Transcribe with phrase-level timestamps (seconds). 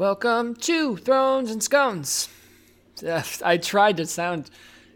[0.00, 2.30] Welcome to Thrones and Scones.
[3.06, 4.48] Uh, I tried to sound.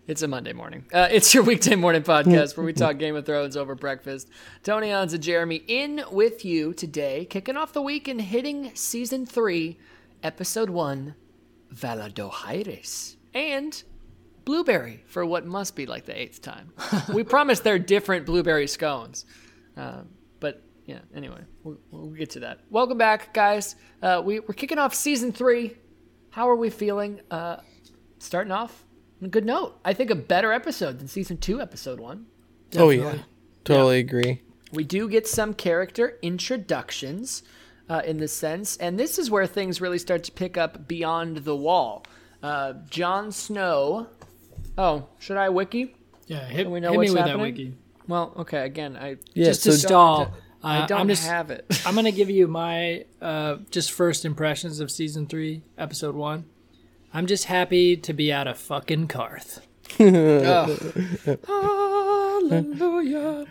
[0.07, 0.87] It's a Monday morning.
[0.95, 4.31] Uh, it's your weekday morning podcast where we talk Game of Thrones over breakfast.
[4.63, 9.27] Tony Hans and Jeremy in with you today, kicking off the week and hitting season
[9.27, 9.77] three,
[10.23, 11.17] episode one,
[11.71, 13.17] Valar Dohaeris.
[13.35, 13.83] And
[14.47, 16.73] blueberry for what must be like the eighth time.
[17.13, 19.27] we promise they're different blueberry scones.
[19.77, 20.05] Uh,
[20.87, 22.61] yeah, anyway, we'll, we'll, get to that.
[22.69, 23.77] Welcome back, guys.
[24.03, 25.77] Uh, we, we're kicking off season three.
[26.31, 27.21] How are we feeling?
[27.31, 27.57] Uh,
[28.19, 28.85] starting off
[29.21, 29.79] on a good note.
[29.85, 32.27] I think a better episode than season two, episode one.
[32.71, 33.01] Definitely.
[33.01, 33.19] Oh, yeah.
[33.65, 34.01] Totally yeah.
[34.01, 34.43] agree.
[34.73, 37.45] We do get some character introductions
[37.89, 41.39] uh, in this sense, and this is where things really start to pick up beyond
[41.39, 42.05] the wall.
[42.43, 44.09] Uh, Jon Snow.
[44.77, 45.95] Oh, should I wiki?
[46.27, 47.55] Yeah, hit, we know hit what's me with happening?
[47.55, 47.75] that wiki.
[48.07, 48.65] Well, okay.
[48.65, 50.35] Again, I yeah, just so to stall.
[50.65, 51.67] I uh, don't I'm just, have it.
[51.87, 56.47] I'm gonna give you my uh, just first impressions of season three, episode one.
[57.13, 59.61] I'm just happy to be out of fucking Qarth.
[61.47, 63.47] Hallelujah.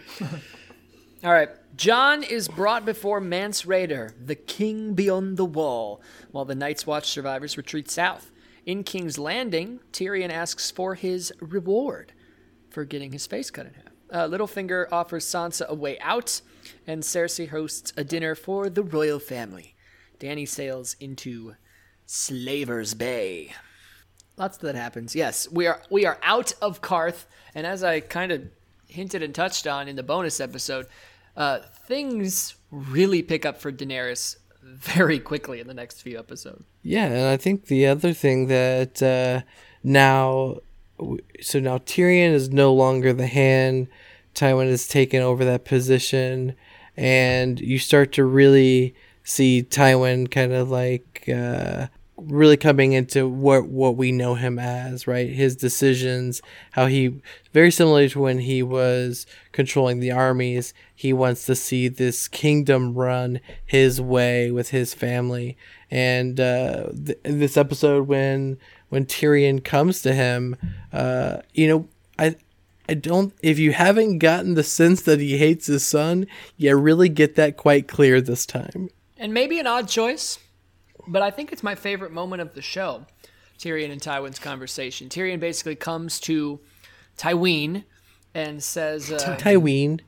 [1.24, 1.50] All right.
[1.76, 6.02] Jon is brought before Mance Rayder, the king beyond the wall,
[6.32, 8.32] while the Night's Watch survivors retreat south.
[8.66, 12.14] In King's Landing, Tyrion asks for his reward
[12.70, 13.94] for getting his face cut in half.
[14.10, 16.42] Uh, Littlefinger offers Sansa a way out,
[16.88, 19.76] and Cersei hosts a dinner for the royal family.
[20.20, 21.56] Danny sails into
[22.06, 23.54] Slaver's Bay.
[24.38, 25.16] Lots of that happens.
[25.16, 28.44] Yes, we are we are out of Qarth, and as I kind of
[28.88, 30.88] hinted and touched on in the bonus episode,
[31.38, 36.64] uh, things really pick up for Daenerys very quickly in the next few episodes.
[36.82, 39.42] Yeah, and I think the other thing that uh,
[39.84, 40.58] now,
[41.42, 43.88] so now Tyrion is no longer the hand.
[44.34, 46.56] Tywin has taken over that position,
[46.96, 53.68] and you start to really see Tywin kind of like uh, really coming into what
[53.68, 55.30] what we know him as, right?
[55.30, 56.42] His decisions,
[56.72, 61.88] how he very similar to when he was controlling the armies, he wants to see
[61.88, 65.58] this kingdom run his way with his family.
[65.90, 68.58] And uh, th- this episode, when
[68.90, 70.56] when Tyrion comes to him,
[70.92, 71.88] uh, you know,
[72.20, 72.36] I
[72.90, 73.34] I don't.
[73.42, 76.28] If you haven't gotten the sense that he hates his son,
[76.58, 78.90] you really get that quite clear this time.
[79.18, 80.40] And maybe an odd choice
[81.08, 83.06] but I think it's my favorite moment of the show.
[83.60, 85.10] Tyrion and Tywin's conversation.
[85.10, 86.60] Tyrion basically comes to
[87.18, 87.84] Tywin
[88.34, 90.02] and says, uh, Tywin,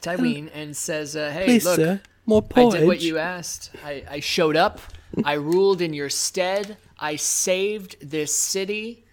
[0.00, 2.74] Tywin, and says, uh, "Hey, Please, look, sir, more porridge.
[2.74, 3.70] I did what you asked.
[3.84, 4.80] I, I showed up.
[5.24, 6.76] I ruled in your stead.
[6.98, 9.04] I saved this city,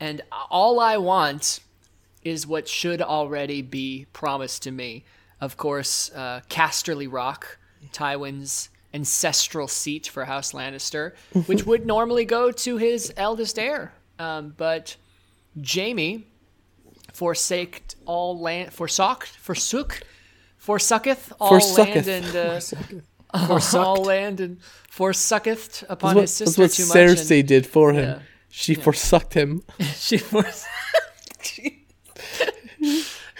[0.00, 0.20] and
[0.50, 1.60] all I want
[2.24, 5.04] is what should already be promised to me.
[5.40, 7.58] Of course, uh, Casterly Rock,
[7.92, 11.14] Tywin's ancestral seat for House Lannister,
[11.46, 13.92] which would normally go to his eldest heir.
[14.18, 14.96] Um, but
[15.66, 16.26] Jaime
[17.12, 20.02] forsaked all land, forsook, forsook,
[20.64, 22.06] forsooketh all forsucketh.
[22.06, 22.36] land and
[23.34, 24.60] uh, all land and
[24.90, 28.04] forsooketh upon what, his sister that's what Cersei and, did for him.
[28.04, 28.18] Yeah,
[28.48, 28.82] she yeah.
[28.82, 29.62] forsooked him.
[29.96, 31.81] she forsooked.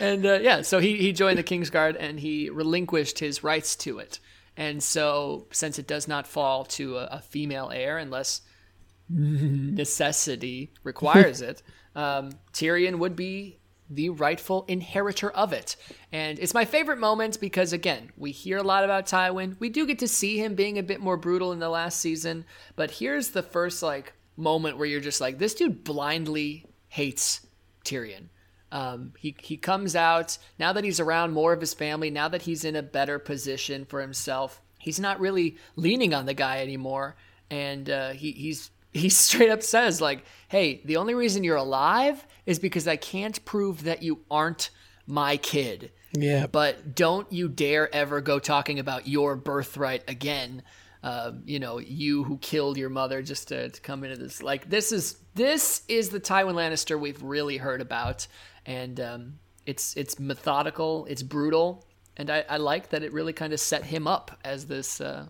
[0.02, 4.00] And uh, yeah, so he, he joined the Kingsguard and he relinquished his rights to
[4.00, 4.18] it.
[4.56, 8.42] And so, since it does not fall to a, a female heir unless
[9.08, 11.62] necessity requires it,
[11.94, 13.58] um, Tyrion would be
[13.88, 15.76] the rightful inheritor of it.
[16.10, 19.58] And it's my favorite moment because, again, we hear a lot about Tywin.
[19.60, 22.44] We do get to see him being a bit more brutal in the last season.
[22.74, 27.46] But here's the first, like, moment where you're just like, this dude blindly hates
[27.84, 28.28] Tyrion.
[28.72, 32.10] Um, he he comes out now that he's around more of his family.
[32.10, 36.34] Now that he's in a better position for himself, he's not really leaning on the
[36.34, 37.14] guy anymore,
[37.50, 42.26] and uh, he he's he straight up says like, "Hey, the only reason you're alive
[42.46, 44.70] is because I can't prove that you aren't
[45.06, 46.46] my kid." Yeah.
[46.46, 50.62] But don't you dare ever go talking about your birthright again.
[51.02, 54.43] Uh, you know, you who killed your mother just to, to come into this.
[54.43, 58.26] Like this is this is the Tywin Lannister we've really heard about
[58.66, 61.84] and um, it's it's methodical, it's brutal,
[62.16, 65.26] and I, I like that it really kind of set him up as this uh,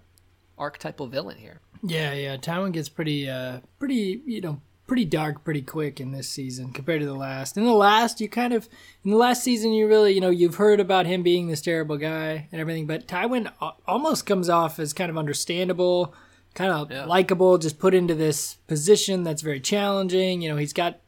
[0.58, 1.60] archetypal villain here.
[1.82, 2.36] Yeah, yeah.
[2.36, 7.00] Tywin gets pretty, uh, pretty, you know, pretty dark pretty quick in this season compared
[7.00, 7.56] to the last.
[7.56, 8.68] In the last, you kind of
[9.04, 11.96] in the last season, you really, you know, you've heard about him being this terrible
[11.96, 13.52] guy and everything, but Tywin
[13.86, 16.14] almost comes off as kind of understandable,
[16.54, 17.04] kind of yeah.
[17.04, 20.42] likable, just put into this position that's very challenging.
[20.42, 21.00] You know, he's got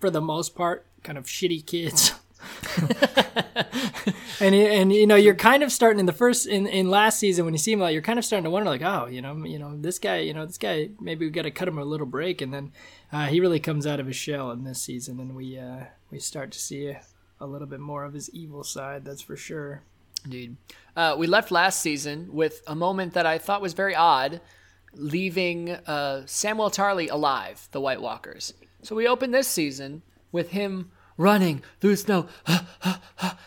[0.00, 2.12] for the most part kind of shitty kids.
[4.40, 7.44] and and you know you're kind of starting in the first in, in last season
[7.44, 9.44] when you see him like you're kind of starting to wonder like oh you know
[9.44, 11.84] you know this guy you know this guy maybe we got to cut him a
[11.84, 12.72] little break and then
[13.12, 16.18] uh, he really comes out of his shell in this season and we uh, we
[16.18, 16.94] start to see
[17.40, 19.82] a, little bit more of his evil side that's for sure.
[20.28, 20.56] Dude.
[20.96, 24.40] Uh, we left last season with a moment that I thought was very odd,
[24.92, 28.54] leaving uh, Samuel Tarly alive, the White Walkers.
[28.82, 30.02] So we open this season
[30.32, 32.26] with him running through the snow.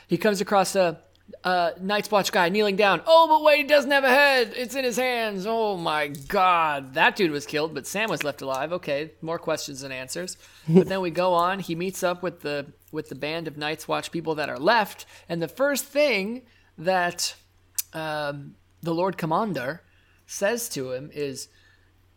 [0.08, 1.00] he comes across a,
[1.44, 3.02] a Night's Watch guy kneeling down.
[3.06, 4.54] Oh, but wait, he doesn't have a head.
[4.56, 5.46] It's in his hands.
[5.48, 6.94] Oh my God.
[6.94, 8.74] That dude was killed, but Sam was left alive.
[8.74, 10.38] Okay, more questions than answers.
[10.68, 11.60] but then we go on.
[11.60, 15.06] He meets up with the with the band of Night's Watch people that are left,
[15.28, 16.42] and the first thing
[16.78, 17.36] that
[17.94, 19.84] um, the Lord Commander
[20.26, 21.50] says to him is,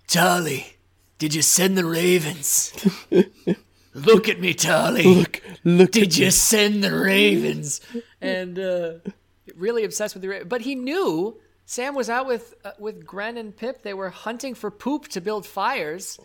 [0.08, 0.74] Tarly,
[1.18, 2.72] did you send the ravens?
[3.94, 5.04] Look at me, Tarly.
[5.04, 5.90] Look, look.
[5.92, 7.80] Did you send the ravens?
[8.20, 8.94] And uh,
[9.54, 10.48] really obsessed with the ravens.
[10.48, 13.82] But he knew Sam was out with uh, with Grenn and Pyp.
[13.82, 16.18] They were hunting for poop to build fires.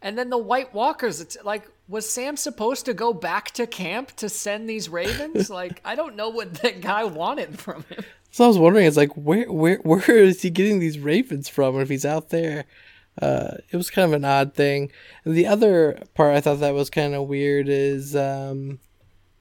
[0.00, 4.10] And then the White Walkers, it's like, was Sam supposed to go back to camp
[4.16, 5.48] to send these ravens?
[5.60, 8.04] like, I don't know what that guy wanted from him.
[8.32, 11.78] So I was wondering, it's like where where where is he getting these ravens from?
[11.78, 12.64] If he's out there,
[13.20, 14.90] uh, it was kind of an odd thing.
[15.24, 18.78] And the other part I thought that was kind of weird is, um,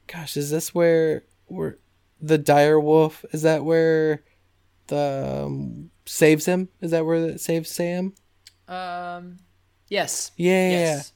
[0.07, 1.77] gosh, is this where where
[2.21, 3.23] the dire wolf?
[3.31, 4.23] Is that where
[4.88, 6.69] the um, saves him?
[6.81, 8.13] Is that where it saves Sam?
[8.68, 9.39] Um,
[9.88, 10.31] yes.
[10.35, 10.69] Yeah.
[10.69, 11.13] Yes.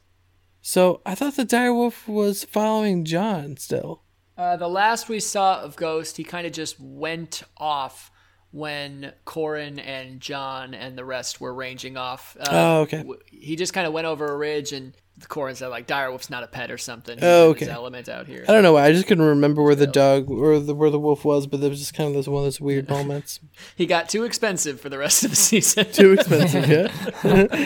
[0.62, 4.02] So I thought the dire wolf was following Jon still.
[4.38, 8.12] Uh, the last we saw of Ghost, he kind of just went off
[8.56, 12.38] when Qhorin and Jon and the rest were ranging off.
[12.40, 12.98] Uh, Oh, okay.
[13.00, 14.94] w- He just kind of went over a ridge, and
[15.24, 17.72] Qhorin said like, "Direwolf's not a pet or something." He's Oh, in his okay.
[17.74, 18.46] element out here.
[18.48, 18.86] I don't know why.
[18.86, 21.70] I just couldn't remember where the dog or the, where the wolf was, but there
[21.70, 23.42] was just kind of this one of those weird moments.
[23.76, 25.92] He got too expensive for the rest of the season.
[25.92, 26.92] Too expensive, yeah.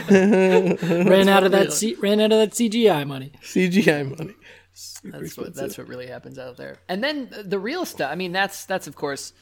[0.09, 3.31] ran out of that really- C- ran out of that CGI money.
[3.43, 4.33] CGI money.
[4.73, 6.77] Super That's what that's what really happens out there.
[6.87, 8.09] And then the real stuff.
[8.11, 9.33] I mean, that's that's of course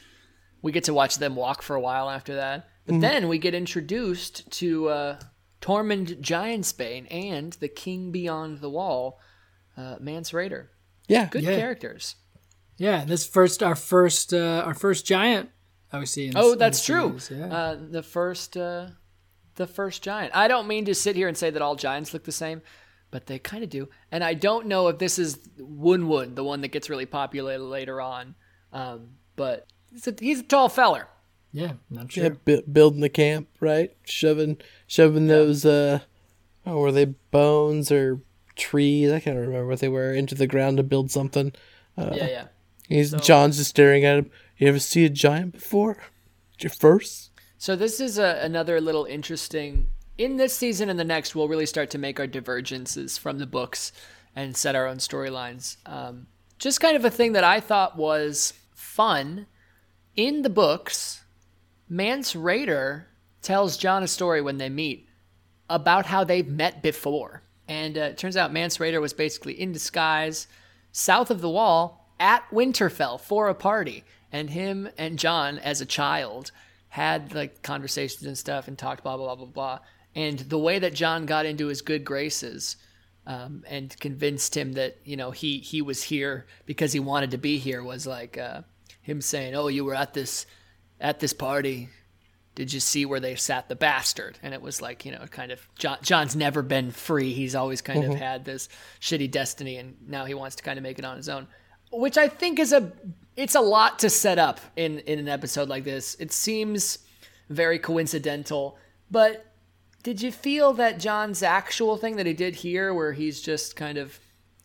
[0.62, 2.68] we get to watch them walk for a while after that.
[2.86, 3.00] But Mm-hmm.
[3.02, 5.20] then we get introduced to uh,
[5.60, 9.20] Tormund Giantsbane and the King Beyond the Wall,
[9.76, 10.68] uh, Mance Rayder.
[11.06, 11.28] yeah.
[11.30, 11.56] Good Yeah.
[11.56, 12.16] characters.
[12.76, 15.50] Yeah, this first our first uh, our first giant
[15.92, 16.32] I was seeing.
[16.36, 17.18] Oh, that's true.
[17.30, 18.88] Uh, the first uh,
[19.56, 20.34] the first giant.
[20.36, 22.62] I don't mean to sit here and say that all giants look the same,
[23.10, 23.88] but they kind of do.
[24.12, 28.00] And I don't know if this is Wunwun, the one that gets really popular later
[28.00, 28.34] on.
[28.72, 31.08] Um, but he's a, he's a tall feller.
[31.52, 32.24] yeah, not sure.
[32.24, 33.96] Yeah, bu- building the camp, right?
[34.04, 35.64] Shoving, shoving those.
[35.64, 36.00] Uh,
[36.66, 38.20] oh, were they bones or
[38.56, 39.10] trees?
[39.12, 41.52] I can't remember what they were into the ground to build something.
[41.96, 42.44] yeah, yeah.
[42.88, 44.30] He's Jon's just staring at him.
[44.56, 45.98] You ever see a giant before?
[46.58, 47.30] Your first.
[47.58, 49.88] So this is a, another little interesting.
[50.16, 53.46] In this season and the next, we'll really start to make our divergences from the
[53.46, 53.92] books
[54.34, 55.76] and set our own storylines.
[55.86, 56.26] Um,
[56.58, 59.46] just kind of a thing that I thought was fun.
[60.18, 61.22] In the books,
[61.88, 63.04] Mance Rayder
[63.40, 65.08] tells Jon a story when they meet
[65.70, 67.44] about how they've met before.
[67.68, 70.48] And uh, it turns out Mance Rayder was basically in disguise
[70.90, 74.02] south of the wall at Winterfell for a party.
[74.32, 76.50] And him and Jon, as a child,
[76.88, 79.78] had like conversations and stuff and talked blah, blah, blah, blah, blah.
[80.16, 82.74] And the way that Jon got into his good graces
[83.24, 87.38] um, and convinced him that, you know, he, he was here because he wanted to
[87.38, 88.62] be here was like uh,
[89.08, 90.46] him saying, Oh, you were at this
[91.00, 91.88] at this party
[92.58, 94.36] did you see where they sat the bastard?
[94.42, 97.32] And it was like, you know, kind of Jon, Jon's never been free.
[97.32, 98.20] He's always kind of mm-hmm.
[98.20, 98.68] had this
[99.00, 101.46] shitty destiny, and now he wants to kind of make it on his own,
[101.92, 102.90] which I think is a
[103.36, 106.16] it's a lot to set up in in an episode like this.
[106.16, 106.98] It seems
[107.48, 108.76] very coincidental,
[109.08, 109.46] but
[110.02, 113.98] did you feel that Jon's actual thing that he did here, where he's just kind
[113.98, 114.18] of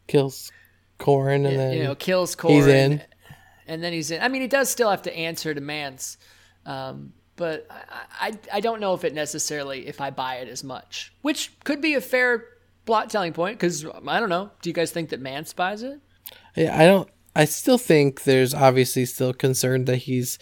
[0.07, 0.51] Kills
[0.99, 3.01] Qhorin and then you know kills Qhorin, he's in.
[3.67, 4.21] And then he's in.
[4.21, 6.17] I mean, he does still have to answer to Mance,
[6.65, 10.63] um, but I, I I don't know if it necessarily if I buy it as
[10.63, 12.45] much, which could be a fair
[12.85, 14.51] plot telling point because I don't know.
[14.61, 15.99] Do you guys think that Mance buys it?
[16.55, 17.09] Yeah, I don't.
[17.35, 20.37] I still think there's obviously still concern that he's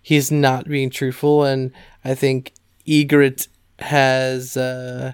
[0.00, 1.72] he's not being truthful, and
[2.04, 2.54] I think
[2.86, 3.48] Ygritte
[3.80, 5.12] has uh,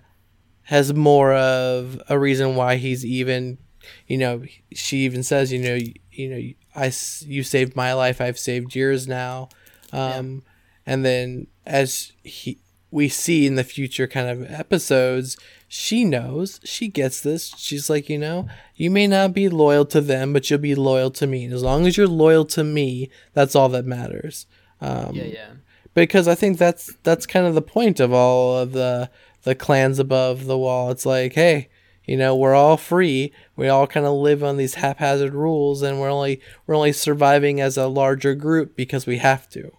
[0.63, 3.59] has more of a reason why he's even.
[4.07, 4.43] You know,
[4.73, 5.79] she even says, you know,
[6.15, 6.93] you, know, I
[7.27, 9.49] you saved my life, I've saved yours now,
[9.93, 10.43] um,
[10.87, 12.59] and then as he
[12.91, 17.53] we see in the future kind of episodes, she knows, she gets this.
[17.57, 21.11] She's like, you know, you may not be loyal to them, but you'll be loyal
[21.11, 21.45] to me.
[21.45, 24.47] And as long as you're loyal to me, that's all that matters.
[24.81, 25.51] Um, Yeah, yeah.
[25.95, 29.11] because I think that's that's kind of the point of all of the
[29.43, 30.93] the clans above the wall.
[30.93, 31.69] It's like, hey,
[32.07, 33.33] you know, we're all free.
[33.57, 37.61] We all kind of live on these haphazard rules, and we're only we're only surviving
[37.61, 39.73] as a larger group because we have to.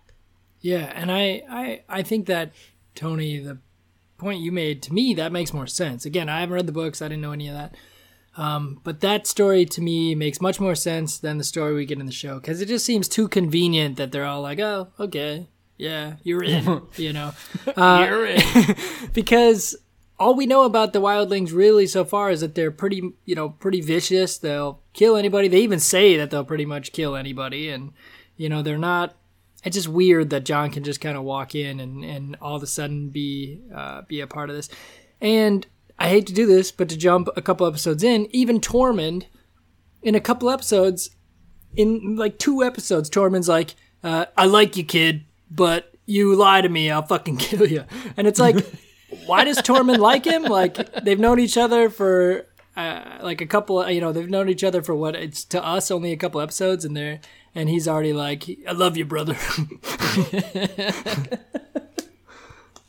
[0.62, 2.52] Yeah, and I, I, I think that
[2.96, 3.60] Tony, the
[4.18, 6.06] point you made to me, that makes more sense.
[6.06, 7.76] Again, I haven't read the books; I didn't know any of that.
[8.38, 12.00] Um, but that story to me makes much more sense than the story we get
[12.00, 15.48] in the show because it just seems too convenient that they're all like, "Oh, okay,
[15.78, 17.34] yeah, you're in," you know.
[17.78, 18.76] Uh, You're in.
[19.14, 19.76] because
[20.18, 23.50] all we know about the wildlings really so far is that they're pretty you know
[23.50, 24.38] pretty vicious.
[24.38, 25.48] They'll kill anybody.
[25.48, 27.70] They even say that they'll pretty much kill anybody.
[27.70, 27.94] And
[28.38, 29.16] you know they're not
[29.64, 32.64] it's just weird that jon can just kind of walk in and and all of
[32.64, 34.70] a sudden be uh, be a part of this.
[35.20, 35.66] And
[35.98, 39.24] i hate to do this but to jump a couple episodes in even tormund
[40.02, 41.12] in a couple episodes
[41.76, 46.70] in like two episodes tormund's like uh, i like you kid but you lie to
[46.70, 47.86] me i'll fucking kill you
[48.18, 48.58] and it's like
[49.26, 50.44] why does Tormund like him?
[50.44, 52.46] Like they've known each other for
[52.76, 53.88] uh, like a couple.
[53.90, 56.86] You know, they've known each other for what it's to us only a couple episodes,
[56.86, 57.20] and they're
[57.54, 59.36] and he's already like, "I love you, brother."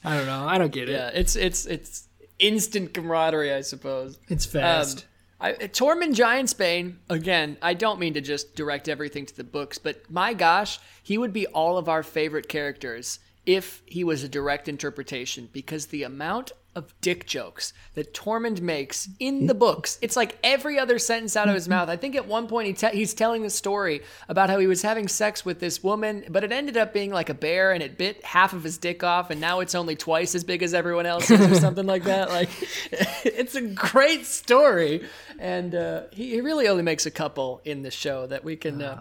[0.04, 0.46] I don't know.
[0.46, 0.92] I don't get it.
[0.92, 4.18] Yeah, it's it's it's instant camaraderie, I suppose.
[4.28, 5.06] It's Um, fast.
[5.38, 10.10] I, Tormund Giantsbane, again, I don't mean to just direct everything to the books, but
[10.10, 14.68] my gosh, he would be all of our favorite characters if he was a direct
[14.68, 20.36] interpretation because the amount of dick jokes that Tormund makes in the books, it's like
[20.44, 21.88] every other sentence out of his mouth.
[21.88, 24.82] I think at one point he te- he's telling the story about how he was
[24.82, 27.96] having sex with this woman, but it ended up being like a bear and it
[27.96, 31.06] bit half of his dick off, and now it's only twice as big as everyone
[31.06, 32.28] else's or something like that.
[32.28, 32.50] Like,
[33.24, 35.06] it's a great story,
[35.38, 38.82] and uh, he, he really only makes a couple in the show that we can
[38.82, 39.00] uh,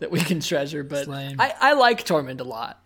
[0.00, 0.82] that we can treasure.
[0.82, 1.08] But.
[1.08, 2.82] I, I like Tormund a lot.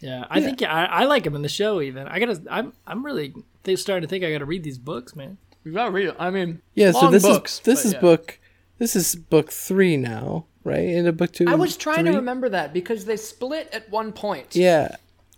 [0.00, 1.80] Yeah, I think I, I like him in the show.
[1.80, 2.42] Even I gotta.
[2.50, 3.34] I'm I'm really
[3.64, 5.38] th- starting to think I gotta read these books, man.
[5.64, 6.16] You gotta read it.
[6.18, 8.00] I mean, Yeah, so this books, is this is yeah.
[8.00, 8.38] book
[8.78, 10.84] this is book three now, right?
[10.84, 11.46] Into book two.
[11.48, 14.54] I was trying to remember that because they split at one point.
[14.56, 14.96] Yeah,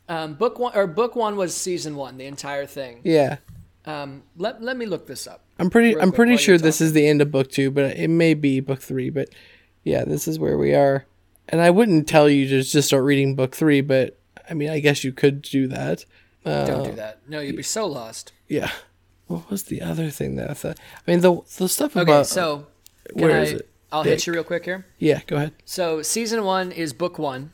[0.09, 3.01] Um, book one or book one was season one, the entire thing.
[3.05, 3.37] yeah.
[3.85, 5.45] Um, let let me look this up.
[5.61, 5.97] I'm pretty.
[5.97, 8.81] I'm pretty sure this is the end of book two, but it may be book
[8.81, 9.11] three.
[9.11, 9.29] But
[9.85, 11.07] yeah, this is where we are.
[11.49, 14.19] And I wouldn't tell you to just start reading book three, but
[14.49, 16.05] I mean, I guess you could do that.
[16.45, 17.29] Don't do that.
[17.29, 18.33] No, you'd be so lost.
[18.49, 18.71] Yeah.
[19.27, 20.79] What was the other thing that I thought?
[21.07, 22.69] I mean, the the stuff Okay, about so
[23.09, 23.69] can where I, is it?
[23.91, 24.87] I'll hit you real quick here.
[24.99, 25.55] Yeah, go ahead.
[25.65, 27.51] So season one is book one.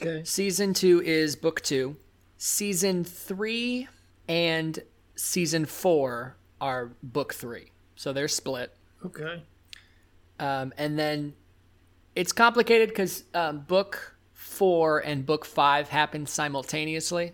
[0.00, 0.22] Okay.
[0.24, 1.96] Season two is book two.
[2.38, 3.88] Season three
[4.28, 4.78] and
[5.16, 7.72] season four are book three.
[7.96, 8.74] So they're split.
[9.04, 9.42] Okay.
[10.38, 11.34] Um, and then
[12.14, 14.16] it's complicated because um, book
[14.60, 17.32] four and book five happen simultaneously,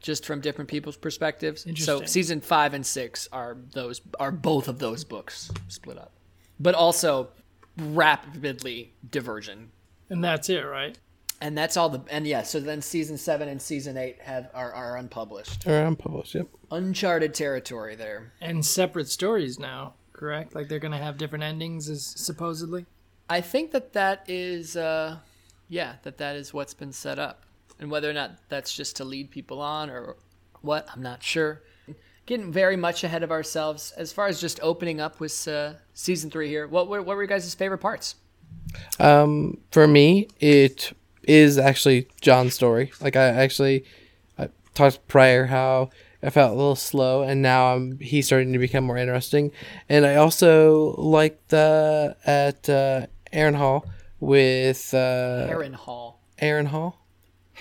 [0.00, 1.66] just from different people's perspectives.
[1.84, 6.12] So season five and six are those are both of those books split up,
[6.60, 7.30] but also
[7.76, 9.70] rapidly diversion.
[10.08, 10.96] And that's it, right?
[11.40, 12.42] And that's all the and yeah.
[12.44, 16.34] So then season seven and season eight have are, are unpublished, Or unpublished.
[16.36, 16.46] Yep.
[16.70, 18.32] uncharted territory there.
[18.40, 20.54] And separate stories now, correct?
[20.54, 22.86] Like they're gonna have different endings, is supposedly.
[23.28, 25.16] I think that that is, uh,
[25.68, 27.44] yeah, that that is what's been set up,
[27.78, 30.16] and whether or not that's just to lead people on or
[30.62, 31.62] what, I'm not sure.
[32.26, 36.30] Getting very much ahead of ourselves as far as just opening up with uh, season
[36.30, 36.66] three here.
[36.66, 38.16] What were what were your guys' favorite parts?
[38.98, 40.92] Um, for me, it
[41.22, 42.92] is actually Jon's story.
[43.00, 43.84] Like I actually
[44.38, 45.90] I talked prior how
[46.22, 49.52] I felt a little slow, and now I'm he's starting to become more interesting.
[49.88, 53.84] And I also like the at uh, Harrenhal
[54.20, 57.04] with uh, Harrenhal, Aaron Hall,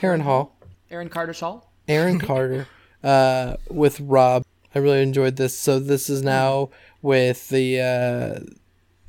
[0.01, 0.51] Harrenhal,
[0.89, 1.71] Aaron Carter Hall.
[1.87, 2.67] Aaron Carter
[3.03, 4.43] uh, with Robb.
[4.73, 5.57] I really enjoyed this.
[5.57, 6.69] So this is now
[7.01, 7.79] with the.
[7.81, 8.39] Uh,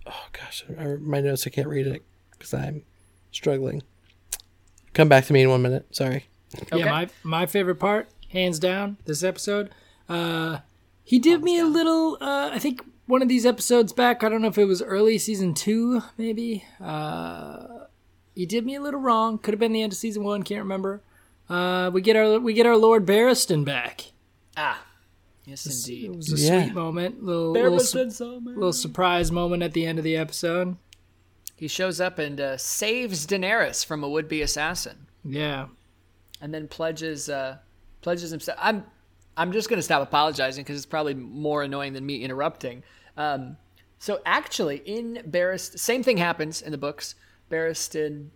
[0.06, 1.46] oh gosh, I- my notes.
[1.46, 2.82] I can't read it because I'm
[3.32, 3.82] struggling.
[4.94, 5.86] Come back to me in one minute.
[5.94, 6.26] Sorry.
[6.62, 6.78] Okay.
[6.78, 9.70] Yeah, my my favorite part, hands down, this episode.
[10.08, 10.58] Uh,
[11.02, 12.16] he did me a little.
[12.20, 14.22] Uh, I think one of these episodes back.
[14.24, 16.64] I don't know if it was early season two, maybe.
[16.80, 17.66] Uh,
[18.34, 19.38] he did me a little wrong.
[19.38, 20.42] Could have been the end of season one.
[20.42, 21.02] Can't remember.
[21.48, 24.12] Uh, we get our we get our Lord Barristan back.
[24.56, 24.84] Ah,
[25.44, 26.04] yes, It indeed.
[26.10, 26.64] It was a Yeah.
[26.64, 27.22] sweet moment.
[27.22, 30.76] Little little, su- little surprise moment at the end of the episode.
[31.54, 35.68] He shows up and uh, saves Daenerys from a would-be assassin, Yeah.
[36.40, 37.58] and then pledges uh,
[38.02, 38.58] pledges himself.
[38.60, 38.84] I'm
[39.36, 42.82] I'm just gonna stop apologizing because it's probably more annoying than me interrupting.
[43.16, 43.56] Um,
[43.98, 47.14] so actually, in Barristan, same thing happens in the books.
[47.50, 48.28] Barristan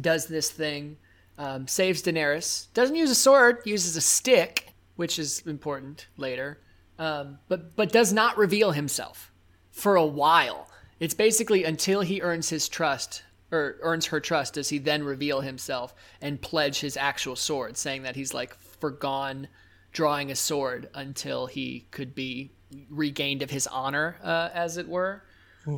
[0.00, 0.96] does this thing,
[1.38, 2.72] um, saves Daenerys.
[2.74, 6.58] Doesn't use a sword, uses a stick, which is important later.
[6.98, 9.32] Um, but but does not reveal himself
[9.70, 10.68] for a while.
[10.98, 15.40] It's basically until he earns his trust or earns her trust does he then reveal
[15.40, 19.48] himself and pledge his actual sword, saying that he's like forgone
[19.92, 22.50] drawing a sword until he could be
[22.88, 25.22] regained of his honor, uh, as it were.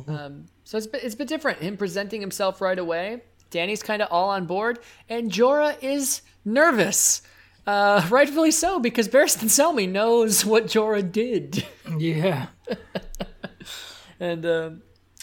[0.07, 1.59] Um, so it's been, it's been different.
[1.59, 3.21] Him presenting himself right away.
[3.49, 4.79] Danny's kind of all on board,
[5.09, 7.21] and Jorah is nervous.
[7.67, 11.65] Uh, rightfully so, because Barristan Selmy knows what Jorah did,
[11.97, 12.47] Yeah.
[14.19, 14.81] and um,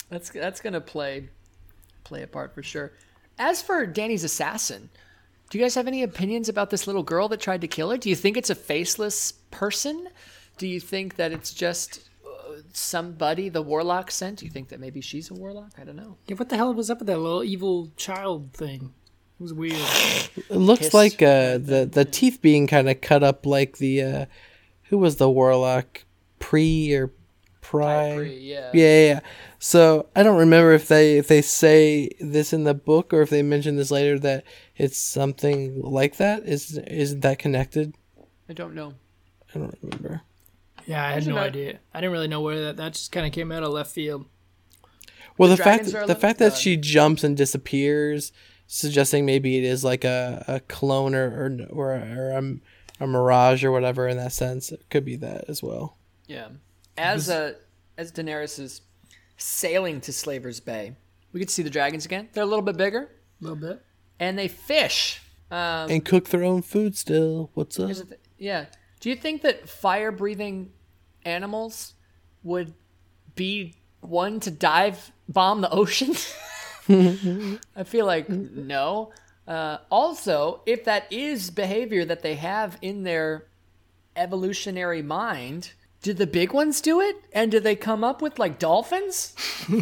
[0.09, 1.28] that's that's gonna play
[2.04, 2.92] play a part for sure.
[3.38, 4.90] As for Danny's assassin,
[5.50, 7.99] do you guys have any opinions about this little girl that tried to kill her?
[7.99, 10.09] Do you think it's a faceless person?
[10.59, 14.38] Do you think that it's just uh, somebody the warlock sent?
[14.38, 15.73] Do you think that maybe she's a warlock?
[15.76, 16.16] I don't know.
[16.28, 18.95] Yeah, what the hell was up with that little evil child thing?
[19.40, 19.75] It was weird.
[20.37, 20.95] It looks Kiss.
[20.95, 24.26] like uh, the the teeth being kind of cut up like the uh,
[24.85, 26.04] who was the warlock
[26.38, 27.11] pre or
[27.61, 28.14] pry?
[28.14, 28.71] Pri, yeah.
[28.73, 29.21] Yeah, yeah, yeah.
[29.59, 33.30] So I don't remember if they if they say this in the book or if
[33.30, 34.45] they mention this later that
[34.84, 36.44] it's something like that.
[36.46, 37.94] Is is that connected?
[38.49, 38.94] I don't know.
[39.54, 40.22] I don't remember.
[40.87, 41.78] Yeah, I had no that- idea.
[41.94, 42.76] I didn't really know where that.
[42.76, 44.26] That just kind of came out of left field.
[45.38, 48.32] Well, The the, fact the li- fact that she jumps and disappears,
[48.66, 52.42] suggesting maybe it is like a, a clone or or or, or a,
[53.00, 54.72] a mirage or whatever in that sense.
[54.72, 55.96] It could be that as well.
[56.26, 56.49] Yeah.
[56.99, 57.54] As uh,
[57.96, 58.82] as Daenerys is
[59.37, 60.96] sailing to Slaver's Bay,
[61.32, 62.28] we could see the dragons again.
[62.32, 63.10] They're a little bit bigger,
[63.40, 63.82] A little bit.
[64.20, 65.20] And they fish.
[65.50, 67.50] Um, And cook their own food still.
[67.54, 67.88] What's up?
[67.88, 68.66] th- yeah.
[69.00, 70.70] Do you think that fire breathing
[71.24, 71.94] animals
[72.44, 72.72] would
[73.34, 76.14] be one to dive bomb the ocean?
[77.76, 79.12] I feel like no.
[79.48, 83.46] Uh, also, if that is behavior that they have in their
[84.16, 85.72] evolutionary mind,
[86.02, 87.16] do the big ones do it?
[87.32, 89.34] And do they come up with like dolphins?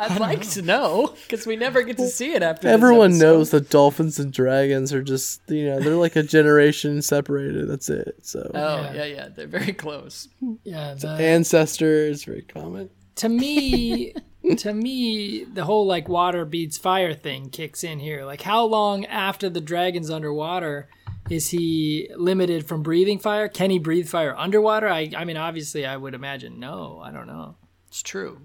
[0.00, 2.68] I'd like to know because we never get to see it after.
[2.68, 3.24] Everyone episode.
[3.24, 7.68] knows that dolphins and dragons are just you know they're like a generation separated.
[7.68, 8.16] That's it.
[8.22, 8.92] So Oh Yeah.
[8.94, 10.28] yeah, yeah, they're very close.
[10.64, 10.94] Yeah.
[10.94, 12.90] The, ancestor is very common.
[13.16, 14.14] to me,
[14.58, 18.24] to me, the whole like water beats fire thing kicks in here.
[18.24, 20.88] Like, how long after the dragon's underwater
[21.28, 23.48] is he limited from breathing fire?
[23.48, 24.88] Can he breathe fire underwater?
[24.88, 27.00] I, I mean, obviously, I would imagine no.
[27.04, 27.56] I don't know.
[27.88, 28.40] It's true.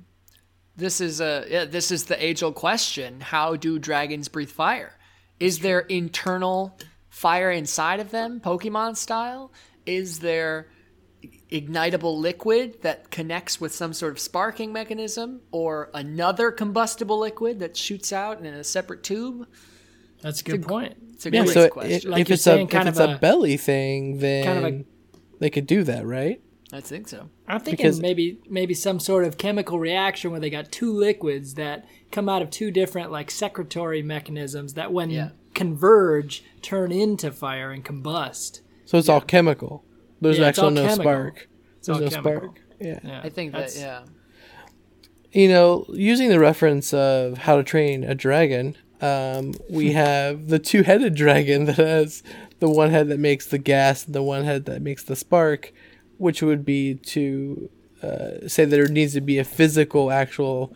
[0.78, 4.94] This is a yeah, this is the age old question: How do dragons breathe fire?
[5.40, 6.78] Is there internal
[7.10, 9.52] fire inside of them, Pokemon style?
[9.86, 10.68] Is there
[11.52, 17.78] ignitable liquid that connects with some sort of sparking mechanism, or another combustible liquid that
[17.78, 19.48] shoots out in a separate tube?
[20.22, 20.96] That's a good point.
[21.14, 21.44] It's a Yeah.
[21.44, 22.12] great So question.
[22.12, 24.74] Like if it's a kind if of it's a, a- belly thing, then kind of
[24.82, 24.86] a-
[25.40, 26.42] they could do that, right?
[26.74, 27.30] I think so.
[27.48, 31.54] I'm thinking Because- maybe maybe some sort of chemical reaction where they got two liquids
[31.56, 35.30] that come out of two different like secretory mechanisms that when Yeah.
[35.54, 38.62] converge turn into fire and combust.
[38.86, 39.84] So it's all chemical.
[40.22, 41.04] There's Yeah, actually no chemical.
[41.04, 41.50] spark.
[41.86, 42.38] There's all no chemical.
[42.50, 42.62] spark.
[42.80, 43.00] Yeah.
[43.04, 44.02] Yeah, I think that yeah.
[45.32, 50.60] you know, using the reference of how to train a dragon, um, we have the
[50.60, 52.24] two headed dragon that has
[52.60, 55.74] the one head that makes the gas and the one head that makes the spark,
[56.18, 57.70] which would be to
[58.02, 60.76] uh, say that there needs to be a physical, actual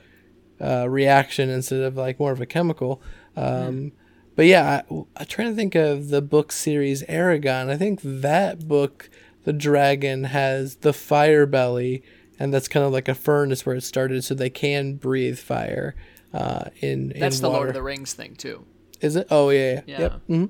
[0.62, 3.02] uh, reaction instead of like more of a chemical.
[3.36, 3.91] Um,
[4.36, 7.69] But yeah, I, I'm trying to think of the book series Eragon.
[7.69, 9.10] I think that book,
[9.43, 12.04] the dragon has the fire belly,
[12.39, 15.93] and that's kind of like a furnace where it started, so they can breathe fire.
[16.34, 17.58] Uh, in That's in the water.
[17.58, 18.65] Lord of the Rings thing too.
[19.02, 19.28] Is it?
[19.30, 19.82] Oh yeah, yeah.
[19.86, 19.99] Yeah.
[19.99, 20.21] Yep.
[20.28, 20.45] hmm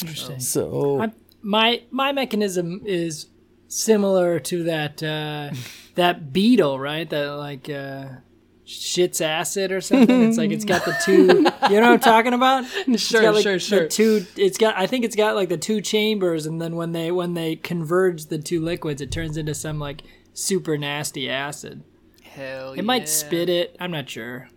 [0.00, 0.40] Interesting.
[0.40, 3.26] So I'm, my my mechanism is
[3.74, 5.50] similar to that uh,
[5.94, 7.08] that beetle, right?
[7.08, 8.06] That like uh,
[8.66, 10.22] shits acid or something.
[10.28, 11.46] It's like it's got the two.
[11.64, 12.66] You know what I'm talking about?
[12.96, 13.88] Sure, got, like, sure, the sure.
[13.88, 14.26] two.
[14.36, 14.76] It's got.
[14.76, 18.26] I think it's got like the two chambers, and then when they when they converge
[18.26, 20.02] the two liquids, it turns into some like
[20.34, 21.82] super nasty acid.
[22.22, 22.80] Hell yeah.
[22.80, 23.76] It might spit it.
[23.80, 24.50] I'm not sure.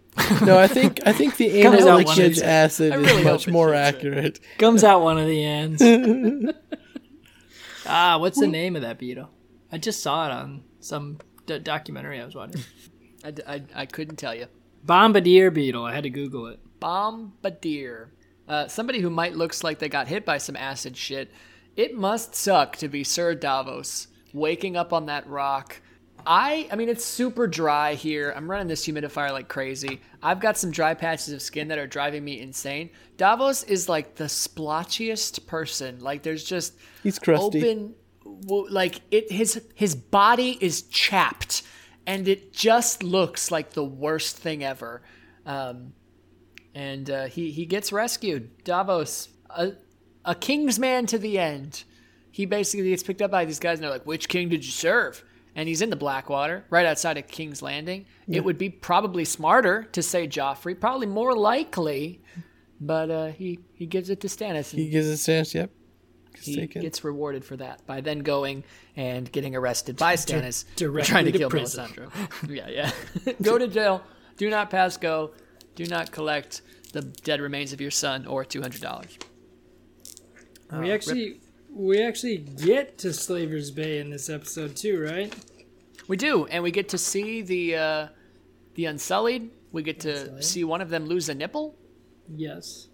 [0.44, 3.70] no, I think I think the Comes anal out one acid I is much more
[3.70, 3.78] shoots it.
[3.78, 4.40] accurate.
[4.58, 5.82] Comes out one of the ends.
[7.88, 9.30] Ah, what's the name of that beetle?
[9.72, 12.62] I just saw it on some d- documentary I was watching.
[13.24, 14.48] I, d- I- I couldn't tell you.
[14.84, 15.84] Bombardier beetle.
[15.84, 16.60] I had to Google it.
[16.80, 18.12] Bombardier.
[18.48, 21.30] Uh, somebody who might looks like they got hit by some acid shit
[21.76, 25.82] It must suck to be Sir Davos, waking up on that rock.
[26.28, 28.34] I I mean it's super dry here.
[28.36, 30.02] I'm running this humidifier like crazy.
[30.22, 32.90] I've got some dry patches of skin that are driving me insane.
[33.16, 36.00] Davos is like the splotchiest person.
[36.02, 37.60] Like there's just He's crusty.
[37.60, 41.64] open like it his his body is chapped
[42.06, 45.02] and it just looks like the worst thing ever.
[45.46, 45.94] Um
[46.76, 48.64] and uh, he he gets rescued.
[48.64, 49.72] Davos, a,
[50.24, 51.86] a king's man to the end.
[52.30, 54.72] He basically gets picked up by these guys, and they're like, "Which king did you
[54.72, 55.24] serve?"
[55.58, 58.06] And he's in the Blackwater, right outside of King's Landing.
[58.30, 62.22] It would be probably smarter to say Joffrey, probably more likely,
[62.80, 64.70] but uh, he he gives it to Stannis.
[64.70, 65.56] He gives a stance.
[65.56, 65.72] Yep.
[66.34, 66.82] Gets he taken.
[66.84, 68.64] gets rewarded for that by then going
[68.96, 71.88] and getting arrested by Stannis for directly trying to, to kill prison.
[71.88, 72.50] Melisandre.
[72.56, 72.92] yeah,
[73.26, 73.34] yeah.
[73.42, 74.04] go to jail.
[74.38, 75.32] Do not pass go.
[75.74, 76.62] Do not collect
[76.94, 79.18] the dead remains of your son or two hundred dollars.
[80.72, 81.40] we actually
[81.72, 85.34] we actually get to Slaver's Bay in this episode too, right?
[86.08, 88.08] We do, and we get to see the uh,
[88.76, 89.52] the Unsullied.
[89.72, 90.44] We get to Unsullied.
[90.44, 91.76] see one of them lose a nipple,
[92.34, 92.88] Yes.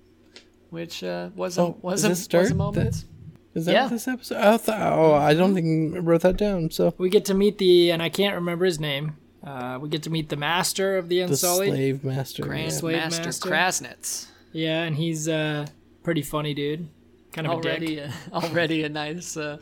[0.70, 3.06] which uh, was a, Oh, was, a, was a moment.
[3.54, 3.88] Is that Yeah.
[3.88, 4.38] this episode?
[4.38, 6.72] I thought, oh, I don't think I wrote that down.
[6.72, 9.18] So We get to meet the and I can't remember his name.
[9.44, 12.42] Uh, we get to meet the master of the Unsullied, the slave master.
[12.44, 12.78] Grand yeah.
[12.78, 13.50] Slave Master, Master.
[13.50, 14.26] Kraznys.
[14.54, 15.68] Yeah, and he's uh
[16.02, 16.88] pretty funny dude.
[17.34, 18.10] Kind of a Already, dick.
[18.32, 19.58] a, already a nice, uh,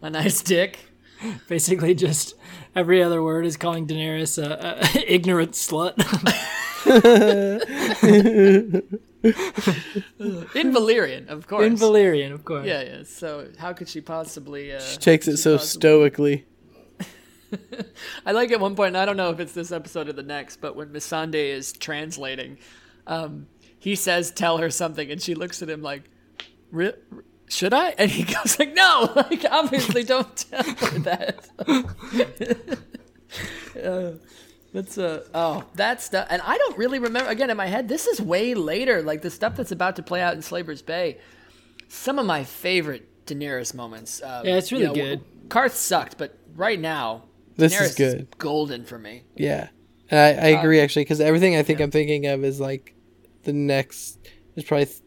[0.00, 0.78] a nice dick.
[1.48, 2.34] Basically, just
[2.74, 5.94] every other word is calling Daenerys a, a ignorant slut.
[10.54, 11.66] In Valyrian, of course.
[11.66, 12.66] In Valyrian, of course.
[12.66, 13.02] Yeah, yeah.
[13.04, 14.72] So how could she possibly?
[14.72, 16.46] Uh, She takes it so possibly- stoically.
[18.26, 20.22] I like at one point, and I don't know if it's this episode or the
[20.22, 22.58] next, but when Missandei is translating,
[23.06, 23.46] um,
[23.78, 26.02] he says, "Tell her something," and she looks at him like,
[26.76, 26.92] "Re-
[27.48, 31.48] "Should I?" And he goes like, "No, like obviously don't tell her that."
[33.82, 34.12] uh,
[34.72, 37.30] that's uh oh that's stuff, and I don't really remember.
[37.30, 39.02] Again, in my head, this is way later.
[39.02, 41.18] Like the stuff that's about to play out in Slaver's Bay.
[41.88, 44.20] Some of my favorite Daenerys moments.
[44.22, 45.20] Um, Yeah, it's really you know, good.
[45.48, 47.24] Qarth sucked, but right now,
[47.56, 48.28] This Daenerys is good.
[48.38, 49.22] golden for me.
[49.36, 49.68] Yeah,
[50.10, 52.94] and I, I Uh, agree actually because everything I think I'm thinking of is like
[53.44, 54.18] the next
[54.56, 54.98] is probably th-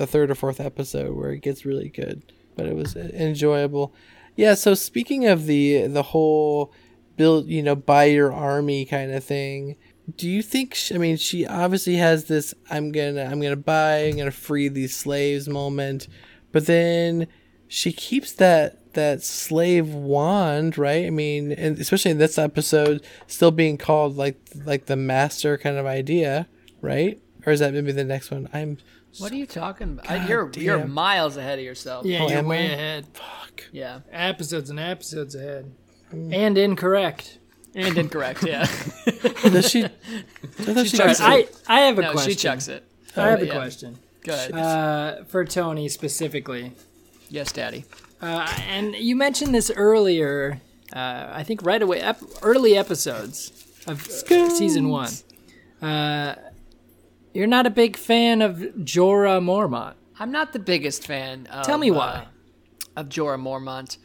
[0.00, 3.94] the third or fourth episode where it gets really good, but it was enjoyable.
[4.34, 4.54] Yeah.
[4.54, 6.72] So speaking of the the whole
[7.16, 9.76] build, you know, buy your army kind of thing.
[10.16, 10.74] Do you think?
[10.74, 12.54] She, I mean, she obviously has this.
[12.70, 16.08] I'm gonna, I'm gonna buy, I'm gonna free these slaves moment,
[16.50, 17.26] but then
[17.68, 21.04] she keeps that that slave wand, right?
[21.04, 25.76] I mean, and especially in this episode, still being called like like the master kind
[25.76, 26.48] of idea,
[26.80, 27.20] right?
[27.44, 28.48] Or is that maybe the next one?
[28.54, 28.78] I'm
[29.18, 30.06] What are you talking about?
[30.06, 32.06] God you're you're miles ahead of yourself.
[32.06, 32.72] Yeah, Oh, you're way I?
[32.72, 33.06] ahead.
[33.12, 33.64] fuck.
[33.72, 34.00] Yeah.
[34.12, 35.72] Episodes and episodes ahead.
[36.14, 36.34] Mm.
[36.34, 37.38] And incorrect.
[37.74, 38.66] And incorrect, yeah.
[39.44, 39.84] Does she?
[39.84, 42.30] I thought she, chucks just- I, I have a no, question.
[42.32, 42.84] she chucks it.
[43.16, 43.52] I have a yeah.
[43.54, 43.98] question.
[44.24, 44.52] Go ahead.
[44.52, 46.72] Uh, for Tony specifically.
[47.28, 47.84] yes, Daddy.
[48.20, 50.60] Uh, and you mentioned this earlier,
[50.92, 53.52] uh, I think right away, ep- early episodes
[53.86, 55.10] of season one.
[55.80, 56.34] Uh,
[57.32, 59.94] you're not a big fan of Jorah Mormont.
[60.18, 62.26] I'm not the biggest fan of Tell me uh, why.
[62.96, 63.96] of Jorah Mormont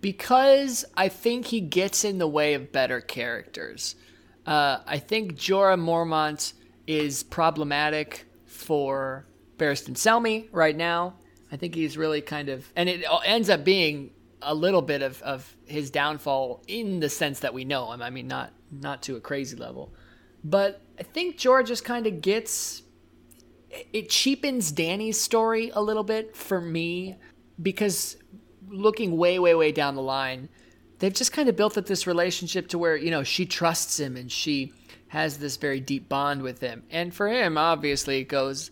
[0.00, 3.94] because I think he gets in the way of better characters.
[4.44, 6.52] Uh, I think Jorah Mormont
[6.86, 9.24] is problematic for
[9.56, 11.14] Barristan Selmy right now.
[11.50, 14.10] I think he's really kind of, and it ends up being
[14.42, 18.02] a little bit of, of his downfall in the sense that we know him.
[18.02, 19.92] I mean, not not to a crazy level,
[20.42, 22.84] but I think Jorah just kind of gets
[23.92, 27.16] it cheapens Danny's story a little bit for me
[27.60, 28.16] because
[28.68, 30.48] looking way, way, way down the line,
[31.00, 34.16] they've just kind of built up this relationship to where, you know, she trusts him
[34.16, 34.72] and she
[35.08, 36.84] has this very deep bond with him.
[36.88, 38.70] And for him, obviously, it goes,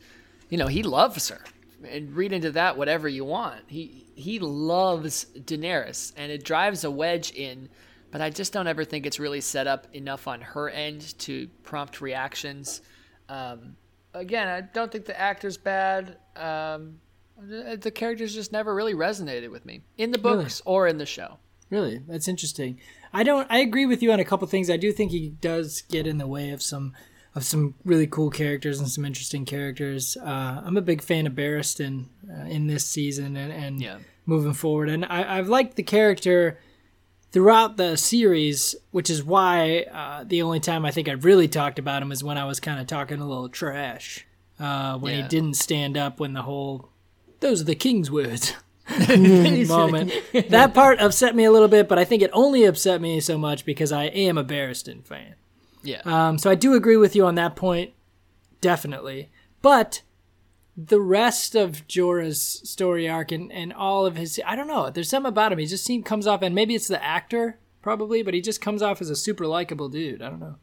[0.50, 1.40] you know, he loves her.
[1.82, 3.64] And read into that whatever you want.
[3.66, 7.68] He he loves Daenerys and it drives a wedge in,
[8.10, 11.48] but I just don't ever think it's really set up enough on her end to
[11.62, 12.80] prompt reactions.
[13.28, 13.76] Um,
[14.14, 16.16] again, I don't think the actor's bad.
[16.36, 17.00] Um,
[17.40, 20.42] the, the characters just never really resonated with me in the Really?
[20.44, 21.38] books or in the show.
[21.70, 22.80] Really, that's interesting.
[23.12, 23.46] I don't.
[23.50, 24.68] I agree with you on a couple things.
[24.68, 26.94] I do think he does get in the way of some
[27.36, 30.16] of some really cool characters and some interesting characters.
[30.16, 33.98] Uh, I'm a big fan of Barristan uh, in this season and, and Yeah.
[34.26, 36.58] moving forward, and I, I've liked the character
[37.32, 41.78] throughout the series, which is why uh, the only time I think I've really talked
[41.78, 44.26] about him is when I was kind of talking a little trash
[44.58, 46.90] uh, when he didn't stand up when the whole
[47.40, 48.52] those are the king's words
[48.88, 50.12] moment.
[50.48, 53.38] that part upset me a little bit, but I think it only upset me so
[53.38, 55.36] much because I am a Barristan fan.
[55.82, 56.02] Yeah.
[56.04, 57.92] Um, so I do agree with you on that point,
[58.60, 59.30] definitely.
[59.62, 60.02] But
[60.86, 64.90] the rest of Jorah's story arc and, and all of his, I don't know.
[64.90, 65.58] There's something about him.
[65.58, 68.82] He just seems comes off, and maybe it's the actor probably, but he just comes
[68.82, 70.22] off as a super likable dude.
[70.22, 70.56] I don't know.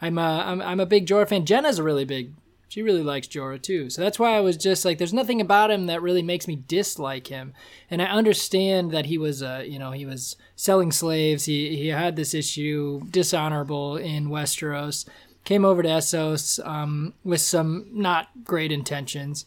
[0.00, 1.46] I'm a, I'm, I'm a big Jorah fan.
[1.46, 2.32] Jenna's a really big.
[2.68, 3.90] She really likes Jorah too.
[3.90, 6.56] So that's why I was just like, there's nothing about him that really makes me
[6.56, 7.52] dislike him.
[7.90, 11.44] And I understand that he was, uh, you know, he was selling slaves.
[11.44, 15.06] He he had this issue, dishonorable in Westeros.
[15.44, 19.44] Came over to Essos um, with some not great intentions.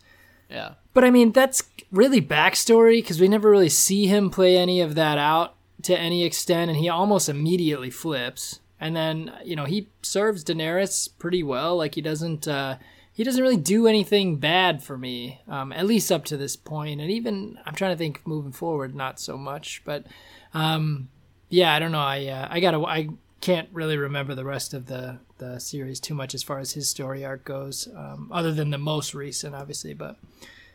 [0.49, 0.73] Yeah.
[0.93, 4.95] But I mean, that's really backstory because we never really see him play any of
[4.95, 8.59] that out to any extent, and he almost immediately flips.
[8.79, 11.77] And then you know he serves Daenerys pretty well.
[11.77, 12.77] Like he doesn't uh,
[13.13, 16.99] he doesn't really do anything bad for me, um, at least up to this point.
[16.99, 19.81] And even I'm trying to think moving forward, not so much.
[19.85, 20.05] But
[20.53, 21.09] um,
[21.49, 21.99] yeah, I don't know.
[21.99, 23.09] I uh, I gotta I
[23.41, 26.89] can't really remember the rest of the the series too much as far as his
[26.89, 29.93] story arc goes, um, other than the most recent, obviously.
[29.93, 30.17] But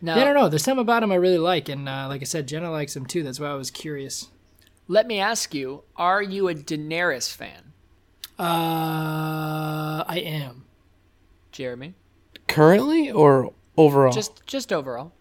[0.00, 0.48] Now, yeah, I don't know.
[0.48, 3.06] There's something about him I really like, and uh, like I said, Jenna likes him
[3.06, 3.22] too.
[3.22, 4.28] That's why I was curious.
[4.88, 7.72] let me ask you: Are you a Daenerys fan,
[8.38, 10.64] Uh, I am.
[11.52, 11.94] Jeremy?
[12.48, 14.12] Currently or overall?
[14.12, 15.12] Just just overall.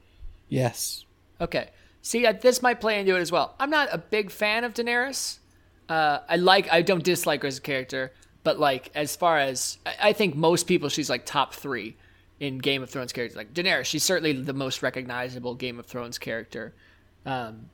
[0.47, 1.05] yes.
[1.41, 1.69] Okay.
[2.01, 3.55] See, uh, this might play into it as well.
[3.59, 5.39] I'm not a big fan of Daenerys.
[5.89, 9.79] Uh, I like, I don't dislike her as a character, but like as far as
[9.85, 11.97] I, I think most people, she's like top three
[12.39, 13.35] in Game of Thrones characters.
[13.35, 16.73] Like Daenerys, she's certainly the most recognizable Game of Thrones character.
[17.25, 17.69] Um,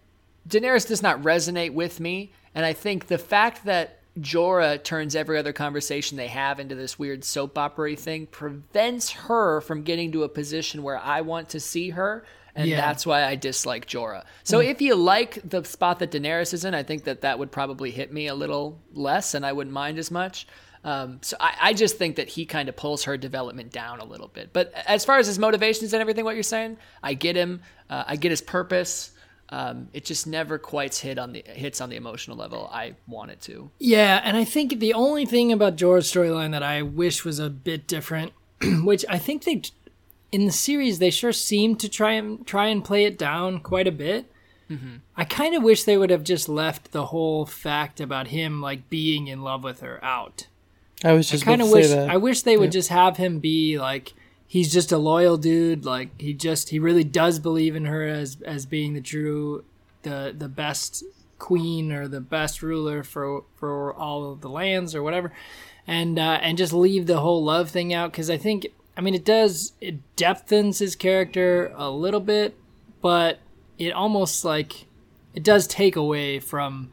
[0.47, 5.37] Daenerys does not resonate with me, and I think the fact that Jorah turns every
[5.37, 10.23] other conversation they have into this weird soap opera thing prevents her from getting to
[10.23, 12.23] a position where I want to see her,
[12.55, 12.77] and Yeah.
[12.81, 14.23] that's why I dislike Jorah.
[14.43, 17.51] So if you like the spot that Daenerys is in, I think that that would
[17.51, 20.47] probably hit me a little less, and I wouldn't mind as much.
[20.83, 24.05] Um, so I, I just think that he kind of pulls her development down a
[24.05, 24.51] little bit.
[24.53, 27.61] But as far as his motivations and everything, what you're saying, I get him.
[27.89, 29.11] Uh, I get his purpose.
[29.49, 33.31] Um, it just never quite hit on the hits on the emotional level I want
[33.31, 33.69] it to.
[33.79, 37.49] Yeah, and I think the only thing about Jorah's storyline that I wish was a
[37.49, 38.33] bit different,
[38.83, 39.61] which I think they,
[40.31, 43.87] in the series, they sure seem to try and try and play it down quite
[43.87, 44.31] a bit.
[45.15, 48.89] I kind of wish they would have just left the whole fact about him like
[48.89, 50.47] being in love with her out.
[51.03, 52.09] I was just kind of wish say that.
[52.09, 52.79] I wish they would Yeah.
[52.79, 54.13] just have him be like
[54.47, 58.37] he's just a loyal dude like he just he really does believe in her as
[58.43, 59.63] as being the true
[60.01, 61.03] the the best
[61.37, 65.31] queen or the best ruler for for all of the lands or whatever
[65.85, 69.13] and uh and just leave the whole love thing out cuz I think I mean
[69.15, 72.57] it does it depthens his character a little bit
[73.01, 73.39] but
[73.77, 74.85] it almost like
[75.33, 76.91] it does take away from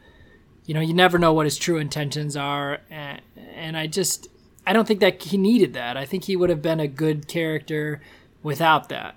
[0.65, 3.21] you know, you never know what his true intentions are, and,
[3.55, 4.29] and I just
[4.67, 5.97] I don't think that he needed that.
[5.97, 8.01] I think he would have been a good character
[8.43, 9.17] without that.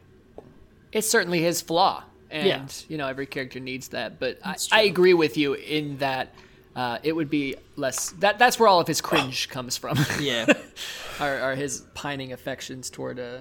[0.91, 2.65] It's certainly his flaw, and Yeah.
[2.87, 4.19] you know every character needs that.
[4.19, 6.33] But I, I agree with you in that
[6.75, 8.11] uh, it would be less.
[8.19, 9.97] That that's where all of his cringe comes from.
[10.19, 10.45] Yeah.
[11.19, 13.39] are, are his pining affections toward uh,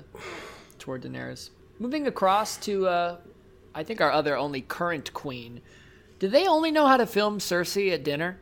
[0.78, 1.50] toward Daenerys.
[1.80, 3.16] Moving across to, uh,
[3.74, 5.60] I think our other only current queen.
[6.20, 8.38] Do they only know how to film Cersei at dinner?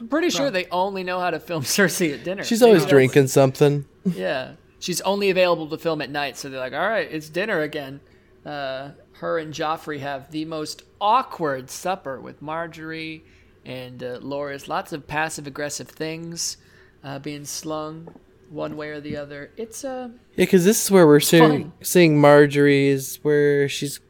[0.00, 2.42] I'm pretty sure they only know how to film Cersei at dinner.
[2.42, 3.84] She's always that's- drinking something.
[4.04, 7.60] Yeah, she's only available to film at night, so they're like, "All right, it's dinner
[7.60, 8.00] again."
[8.44, 13.22] Uh, her and Joffrey have the most awkward supper with Margaery
[13.64, 14.68] and uh, Loras.
[14.68, 16.56] Lots of passive aggressive things
[17.04, 18.14] uh, being slung
[18.50, 19.50] one way or the other.
[19.56, 24.00] It's uh, Yeah, because this is where we're seeing seeing Margaery's where she's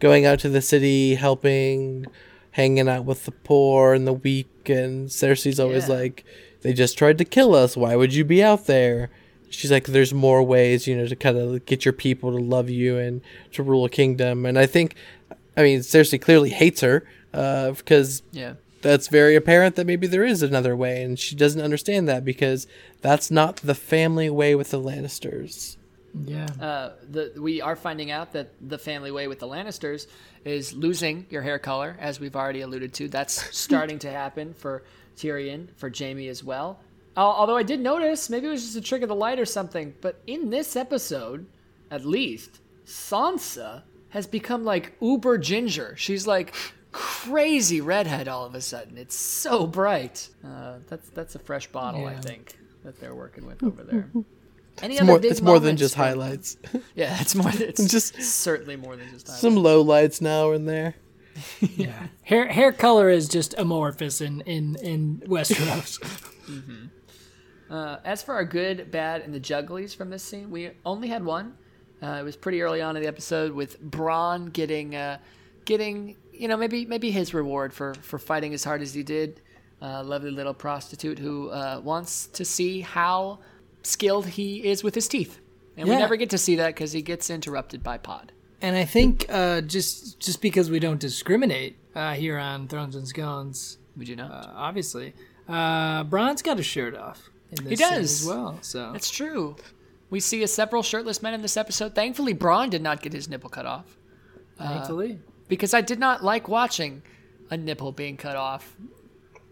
[0.00, 2.06] going out to the city, helping,
[2.52, 5.94] hanging out with the poor and the weak, and Cersei's always Yeah.
[5.94, 6.24] like,
[6.62, 7.76] "They just tried to kill us.
[7.76, 9.10] Why would you be out there?"
[9.50, 12.68] She's like, "There's more ways, you know, to kind of get your people to love
[12.68, 13.20] you and
[13.52, 14.94] to rule a kingdom." And I think,
[15.56, 18.54] I mean, Cersei clearly hates her uh, because yeah.
[18.80, 22.66] That's very apparent that maybe there is another way, and she doesn't understand that because
[23.00, 25.76] that's not the family way with the Lannisters.
[26.24, 26.46] yeah.
[26.60, 30.06] uh, the, we are finding out that the family way with the Lannisters
[30.44, 33.08] is losing your hair color, as we've already alluded to.
[33.08, 34.84] That's starting to happen for
[35.16, 36.78] Tyrion, for Jaime as well.
[37.16, 39.44] Al- Although I did notice, maybe it was just a trick of the light or
[39.44, 41.46] something, but in this episode,
[41.90, 45.94] at least, Sansa has become like uber ginger.
[45.96, 46.54] She's like
[46.98, 48.98] crazy redhead all of a sudden.
[48.98, 50.28] It's so bright.
[50.44, 54.10] Uh, that's that's a fresh bottle, I think, that they're working with over there.
[54.82, 56.56] Any It's other more, big it's more than just from- highlights.
[56.94, 57.50] yeah, it's more.
[57.54, 59.40] It's Just- certainly more than just highlights.
[59.42, 60.94] Some low lights now and there.
[61.60, 62.08] yeah.
[62.22, 66.00] Hair hair color is just amorphous in in in Westeros.
[67.70, 71.24] Uh, as for our good, bad, and the jugglies from this scene, we only had
[71.24, 71.54] one.
[72.02, 75.18] Uh, it was pretty early on in the episode with Bronn getting, uh,
[75.66, 79.40] getting, you know, maybe maybe his reward for for fighting as hard as he did.
[79.80, 83.38] Uh, lovely little prostitute who uh, wants to see how
[83.82, 85.38] skilled he is with his teeth,
[85.76, 88.32] and we never get to see that because he gets interrupted by Pod.
[88.60, 93.06] and I think uh, just just because we don't discriminate uh, here on Thrones and
[93.06, 94.26] Scones, Would you know?
[94.26, 95.14] uh, obviously,
[95.48, 97.30] uh, Bronn's got his shirt off.
[97.52, 98.22] In this He does.
[98.22, 98.58] as well.
[98.62, 99.54] So That's true.
[100.10, 101.94] We see a several shirtless men in this episode.
[101.94, 103.96] Thankfully, Bronn did not get his nipple cut off.
[104.58, 107.02] thankfully, because I did not like watching
[107.50, 108.76] a nipple being cut off.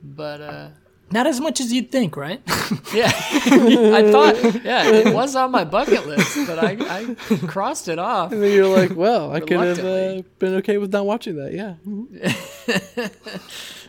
[0.02, 0.68] But uh
[1.10, 2.42] not as much as you'd think, right?
[2.92, 7.14] yeah, I thought yeah, it was on my bucket list, but I, I
[7.46, 8.32] crossed it off.
[8.32, 11.52] And then you're like, well, I could have uh, been okay with not watching that.
[11.52, 11.74] Yeah.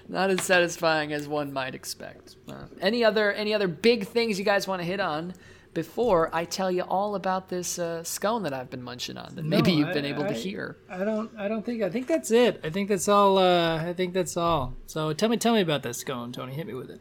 [0.10, 2.38] Not as satisfying as one might expect.
[2.48, 5.34] Uh, any other any other big things you guys want to hit on
[5.78, 9.46] before I tell you all about this uh, scone that I've been munching on that
[9.46, 10.78] maybe you've been I- able to hear.
[10.90, 11.30] I don't.
[11.38, 11.84] I don't think.
[11.84, 12.60] I think that's it.
[12.64, 13.38] I think that's all.
[13.38, 14.74] Uh, I think that's all.
[14.88, 16.56] So tell me, tell me about that scone, Tony.
[16.56, 17.00] Hit me with it.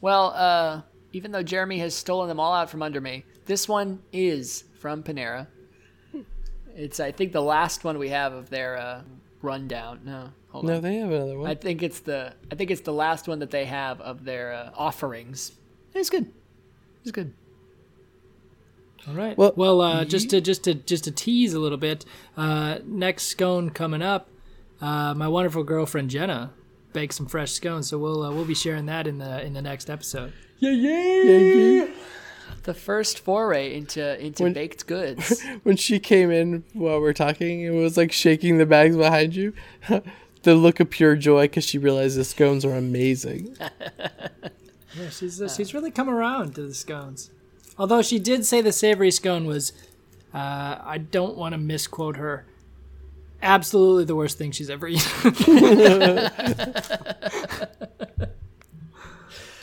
[0.00, 0.80] Well, uh,
[1.12, 5.02] even though Jeremy has stolen them all out from under me, this one is from
[5.02, 5.46] Panera.
[6.74, 9.02] It's, I think, the last one we have of their uh,
[9.42, 10.00] rundown.
[10.06, 10.82] No, hold No, on.
[10.82, 11.50] they have another one.
[11.50, 14.54] I think it's the I think it's the last one that they have of their
[14.54, 15.52] uh, offerings.
[15.94, 16.32] It's good.
[17.02, 17.34] It's good.
[19.08, 19.36] All right.
[19.38, 22.04] Well- Well, uh, just to just to just to tease a little bit.
[22.36, 24.28] Uh, next scone coming up.
[24.80, 26.52] Uh, my wonderful girlfriend Jenna
[26.92, 29.62] baked some fresh scones, so we'll uh, we'll be sharing that in the in the
[29.62, 30.32] next episode.
[30.58, 31.86] yeah, yeah.
[32.62, 35.40] The first foray into into When- baked goods.
[35.62, 39.36] When she came in while we are talking, it was like shaking the bags behind
[39.36, 39.52] you.
[40.42, 43.56] the look of pure joy because she realized the scones are amazing.
[44.98, 47.30] Yeah, she's uh, she's really come around to the scones.
[47.78, 49.72] Although she did say the savory scone was,
[50.34, 52.46] uh, I don't want to misquote her.
[53.42, 55.34] Absolutely the worst thing she's ever eaten.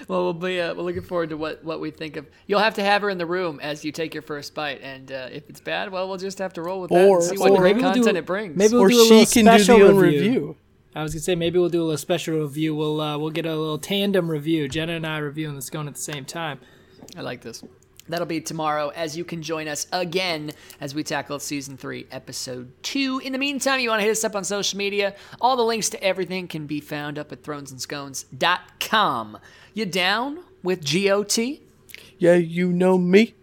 [0.08, 2.28] well, we'll be uh, we're looking forward to what what we think of.
[2.46, 5.12] You'll have to have her in the room as you take your first bite, and
[5.12, 7.38] uh, if it's bad, well, we'll just have to roll with that Or- and see
[7.38, 8.56] what or- great Maybe we'll do- content it brings.
[8.58, 10.20] maybe we'll or do a she little can do special the own review.
[10.22, 10.56] review.
[10.96, 12.76] I was gonna say maybe we'll do a little special review.
[12.76, 14.68] We'll uh, we'll get a little tandem review.
[14.68, 16.60] Jenna and I reviewing the scone at the same time.
[17.18, 17.64] I like this.
[18.10, 22.72] That'll be tomorrow as you can join us again as we tackle season three, episode
[22.84, 23.22] two.
[23.24, 25.16] In the meantime, you want to hit us up on social media.
[25.40, 29.38] All the links to everything can be found up at thronesandscones.com.
[29.74, 31.38] You down with GOT?
[32.18, 33.36] Yeah, you know me.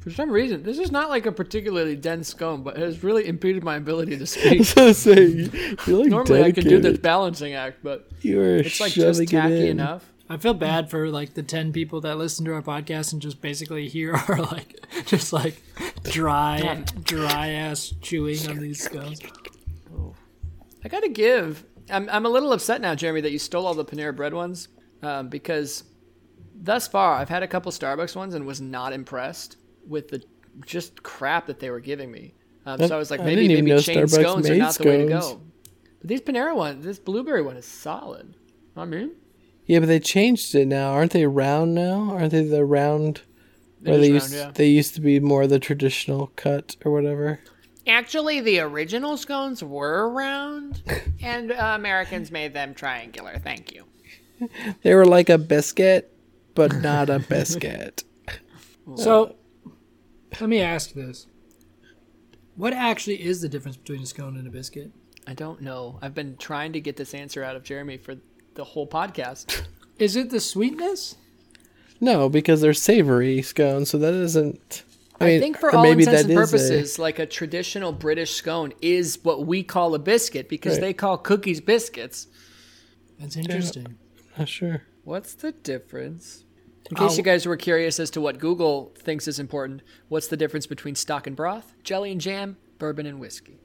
[0.00, 3.26] For some reason, this is not like a particularly dense scone, but it has really
[3.26, 4.64] impeded my ability to speak.
[4.66, 5.44] so say
[5.86, 9.30] like Normally, I can do this balancing act, but You are it's like shoving just
[9.30, 9.68] tacky in.
[9.80, 10.10] enough.
[10.28, 13.40] I feel bad for like the ten people that listen to our podcast and just
[13.40, 15.62] basically hear our like just like
[16.02, 19.20] dry dry ass chewing on these scones.
[20.84, 21.64] I gotta give.
[21.90, 24.68] I'm, I'm a little upset now, Jeremy, that you stole all the Panera Bread ones
[25.02, 25.84] um, because
[26.54, 29.56] thus far I've had a couple Starbucks ones and was not impressed
[29.86, 30.22] with the
[30.64, 32.34] just crap that they were giving me.
[32.66, 34.58] Um, so I was like, I maybe didn't maybe know chain Starbucks scones are made
[34.58, 35.40] not the way to go.
[36.00, 38.34] But these Panera ones, this blueberry one is solid.
[38.76, 39.12] I mean,
[39.66, 40.92] Yeah, but they changed it now.
[40.92, 42.10] Aren't they round now?
[42.10, 43.22] Aren't they the round?
[43.80, 44.52] They're Where they just used round, yeah.
[44.56, 47.40] they used to be more the traditional cut or whatever.
[47.86, 50.82] actually, the original scones were round,
[51.22, 53.38] and uh, Americans made them triangular.
[53.38, 53.84] Thank you.
[54.82, 56.14] They were like a biscuit,
[56.54, 58.04] but not a biscuit.
[58.96, 59.36] So
[60.40, 61.26] let me ask this.
[62.54, 64.92] What actually is the difference between a scone and a biscuit?
[65.26, 65.98] I don't know.
[66.02, 68.16] I've been trying to get this answer out of Jeremy for
[68.54, 69.62] the whole podcast.
[69.98, 71.16] Is it the sweetness?
[72.00, 74.82] No, because they're savory scones, so that isn't.
[75.20, 77.92] I, I, think for all maybe intents that and is a- purposes, like a traditional
[77.92, 80.80] British scone is what we call a biscuit because Right.
[80.80, 82.26] they call cookies biscuits.
[83.20, 83.94] That's interesting.
[84.36, 84.82] not sure.
[85.04, 86.44] What's the difference?
[86.90, 90.26] In case I'll- you guys were curious as to what Google thinks is important, what's
[90.26, 93.60] the difference between stock and broth, jelly and jam, bourbon and whiskey?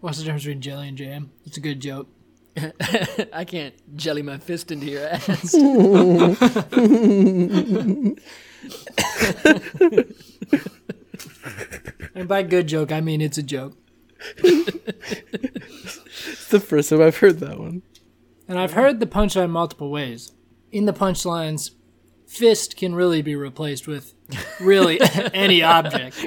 [0.00, 1.32] What's the difference between jelly and jam?
[1.44, 2.06] It's a good joke.
[3.32, 5.54] I can't jelly my fist into your ass.
[12.14, 13.76] And by good joke, I mean it's a joke.
[14.38, 17.82] It's the first time I've heard that one.
[18.46, 20.32] And I've heard the punchline multiple ways.
[20.70, 21.70] In the punchlines,
[22.26, 24.14] fist can really be replaced with
[24.60, 25.00] really
[25.34, 26.26] any object.